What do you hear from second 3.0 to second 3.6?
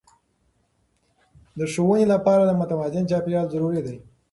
چاپیریال